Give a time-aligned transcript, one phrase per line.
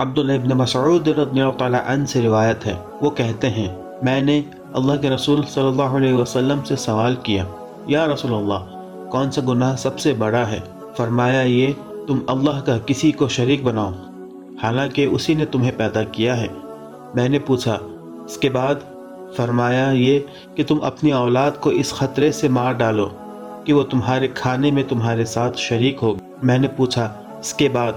[0.00, 3.68] عبداللہ ابن مسعود رضی اللہ تعالیٰ عنہ سے روایت ہے۔ وہ کہتے ہیں،
[4.02, 4.42] میں نے
[4.72, 7.44] اللہ کے رسول صلی اللہ علیہ وسلم سے سوال کیا،
[7.86, 10.58] یا رسول اللہ، کون سا گناہ سب سے بڑا ہے؟
[10.96, 11.72] فرمایا یہ،
[12.06, 13.90] تم اللہ کا کسی کو شریک بناؤ۔
[14.62, 16.46] حالانکہ اسی نے تمہیں پیدا کیا ہے۔
[17.14, 17.78] میں نے پوچھا،
[18.24, 18.74] اس کے بعد؟
[19.36, 20.18] فرمایا یہ
[20.54, 23.08] کہ تم اپنی اولاد کو اس خطرے سے مار ڈالو
[23.64, 27.92] کہ وہ تمہارے کھانے میں تمہارے ساتھ شریک ہو۔ میں نے پوچھا، اس کے بعد؟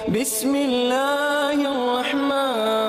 [0.07, 2.80] بسم اللہ الرحمن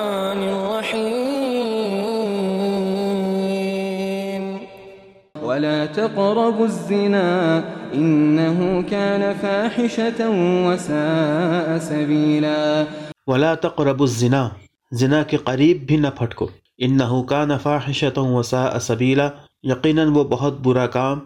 [5.53, 7.61] ولا تقربوا الزنا
[7.95, 10.29] إنه كان فاحشة
[10.65, 12.83] وساء سبيلا
[13.27, 14.49] ولا تقرب الزنا،
[14.91, 19.29] زنا کے قریب بھی نہ پھٹکو۔ انہو کان فاحشۃ وساء سبیلا
[19.63, 21.19] یقیناً وہ بہت برا کام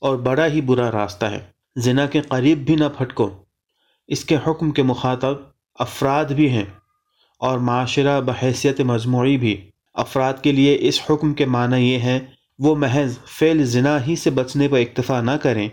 [0.00, 1.40] اور بڑا ہی برا راستہ ہے۔
[1.76, 3.30] زنا کے قریب بھی نہ پھٹکو۔
[4.06, 5.34] اس کے حکم کے مخاطب
[5.78, 6.64] افراد بھی ہیں
[7.38, 12.74] اور معاشرہ بحیثیت مجموعی بھی۔ افراد کے لیے اس حکم کے معنی یہ ہے وہ
[12.74, 15.68] محض فعل زنا ہی سے بچنے پر اکتفا نہ کریں،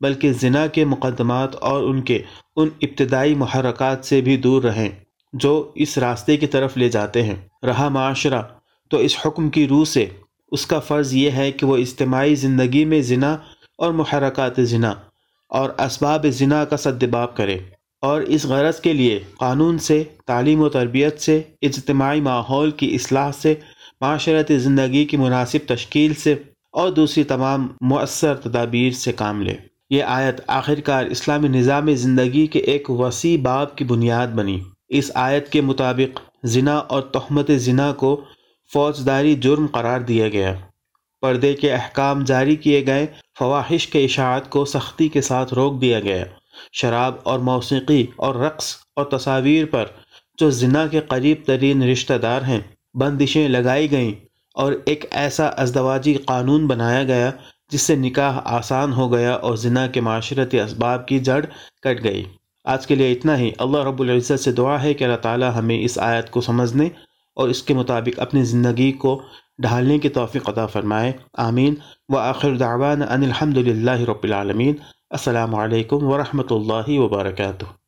[0.00, 2.22] بلکہ زنا کے مقدمات اور ان کے،
[2.56, 4.88] ان ابتدائی محرکات سے بھی دور رہیں،
[5.32, 8.42] جو اس راستے کی طرف لے جاتے ہیں۔ رہا معاشرہ،
[8.88, 10.06] تو اس حکم کی روح سے،
[10.52, 13.36] اس کا فرض یہ ہے کہ وہ اجتماعی زندگی میں زنا
[13.78, 14.94] اور محرکات زنا
[15.48, 17.58] اور اسباب زنا کا صدباب کرے۔
[18.00, 23.30] اور اس غرض کے لیے قانون سے، تعلیم و تربیت سے، اجتماعی ماحول کی اصلاح
[23.32, 23.54] سے
[24.02, 26.34] معاشرتی زندگی کی مناسب تشکیل سے
[26.72, 29.54] اور دوسری تمام مؤثر تدابیر سے کام لے۔
[29.90, 35.10] یہ آیت آخر کار اسلامی نظام زندگی کے ایک وسیع باب کی بنیاد بنی۔ اس
[35.14, 38.24] آیت کے مطابق زنا اور تہمت زنا کو
[38.72, 40.54] فوجداری جرم قرار دیا گیا۔
[41.20, 43.06] پردے کے احکام جاری کیے گئے
[43.38, 46.24] فواہش کے اشاعت کو سختی کے ساتھ روک دیا گیا۔
[46.72, 49.84] شراب اور موسیقی اور رقص اور تصاویر پر
[50.38, 52.60] جو زنا کے قریب ترین رشتہ دار ہیں
[52.94, 54.12] بندشیں لگائی گئیں
[54.54, 57.30] اور ایک ایسا ازدواجی قانون بنایا گیا
[57.70, 61.44] جس سے نکاح آسان ہو گیا اور زنا کے معاشرتی اسباب کی جڑ
[61.82, 62.24] کٹ گئی۔
[62.64, 65.80] آج کے لیے اتنا ہی۔ اللہ رب العزت سے دعا ہے کہ اللہ تعالی ہمیں
[65.80, 66.88] اس آیت کو سمجھنے
[67.36, 69.22] اور اس کے مطابق اپنی زندگی کو
[69.58, 71.74] ڈھالنے کی توفیق عطا فرمائے۔ آمین۔
[72.08, 74.74] و آخر دعوان ان الحمد للہ رب العالمین۔
[75.10, 77.64] السلام علیکم ورحمۃ اللہ وبرکاتہ۔